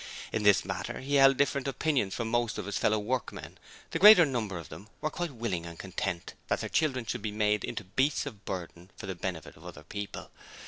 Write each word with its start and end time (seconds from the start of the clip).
In 0.33 0.41
this 0.41 0.65
matter 0.65 0.99
he 1.01 1.13
held 1.13 1.37
different 1.37 1.67
opinions 1.67 2.15
from 2.15 2.27
most 2.31 2.57
of 2.57 2.65
his 2.65 2.79
fellow 2.79 2.97
workmen. 2.97 3.59
The 3.91 3.99
greater 3.99 4.25
number 4.25 4.57
of 4.57 4.69
them 4.69 4.87
were 4.99 5.11
quite 5.11 5.29
willing 5.35 5.63
and 5.63 5.77
content 5.77 6.33
that 6.47 6.61
their 6.61 6.69
children 6.69 7.05
should 7.05 7.21
be 7.21 7.29
made 7.31 7.63
into 7.63 7.83
beasts 7.83 8.25
of 8.25 8.43
burden 8.43 8.89
for 8.97 9.05
the 9.05 9.13
benefit 9.13 9.55
of 9.55 9.63
other 9.63 9.83
people. 9.83 10.31